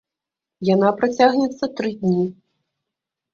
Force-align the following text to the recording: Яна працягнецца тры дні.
Яна 0.69 0.89
працягнецца 1.01 1.69
тры 1.81 1.93
дні. 2.01 2.25